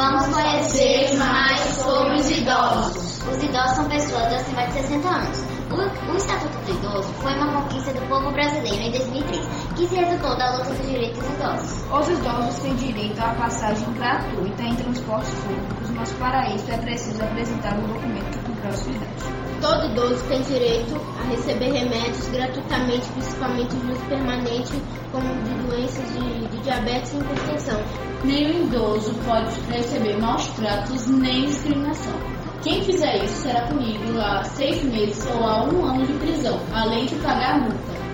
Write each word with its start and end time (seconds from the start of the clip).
Vamos 0.00 0.28
conhecer 0.28 1.14
mais 1.18 1.60
sobre 1.76 2.14
os 2.14 2.30
idosos. 2.30 3.18
Os 3.18 3.42
idosos 3.42 3.76
são 3.76 3.84
pessoas 3.86 4.32
acima 4.32 4.66
de 4.68 4.72
60 4.72 5.06
anos. 5.06 5.44
O, 5.70 6.10
o 6.10 6.16
Estatuto 6.16 6.58
do 6.64 6.70
Idoso 6.70 7.12
foi 7.20 7.34
uma 7.34 7.60
conquista 7.60 7.92
do 7.92 8.08
povo 8.08 8.32
brasileiro 8.32 8.82
em 8.82 8.90
2003, 8.92 9.46
que 9.76 9.86
se 9.86 9.94
resultou 9.96 10.38
da 10.38 10.56
luta 10.56 10.70
dos 10.70 10.88
direitos 10.88 11.18
dos 11.18 11.34
idosos. 11.34 11.84
Os 11.92 12.18
idosos 12.18 12.58
têm 12.60 12.74
direito 12.76 13.20
à 13.20 13.34
passagem 13.34 13.92
gratuita 13.92 14.62
em 14.62 14.74
transportes 14.76 15.34
públicos, 15.34 15.90
mas 15.90 16.12
para 16.14 16.48
isso 16.54 16.72
é 16.72 16.78
preciso 16.78 17.22
apresentar 17.22 17.74
um 17.74 17.86
documento 17.86 18.38
com 18.38 18.52
comprova 18.60 18.76
sua 18.76 18.92
idade. 18.92 19.40
Todo 19.60 19.86
idoso 19.92 20.24
tem 20.24 20.42
direito 20.42 21.00
a 21.18 21.28
receber 21.28 21.72
remédios 21.72 22.28
gratuitamente, 22.28 23.06
principalmente 23.12 23.76
os 23.76 23.98
permanentes, 24.08 24.72
como 25.12 25.26
diabetes 26.60 27.12
e 27.12 27.16
hipertensão. 27.16 27.80
Nenhum 28.24 28.64
idoso 28.64 29.14
pode 29.26 29.60
receber 29.70 30.18
maus 30.20 30.46
tratos 30.50 31.06
nem 31.06 31.46
discriminação. 31.46 32.14
Quem 32.62 32.82
fizer 32.84 33.24
isso 33.24 33.42
será 33.42 33.66
punido 33.66 34.20
a 34.20 34.44
seis 34.44 34.82
meses 34.84 35.26
ou 35.34 35.46
a 35.46 35.64
um 35.64 35.84
ano 35.84 36.06
de 36.06 36.12
prisão, 36.14 36.60
além 36.72 37.06
de 37.06 37.14
pagar 37.16 37.60
multa. 37.60 38.09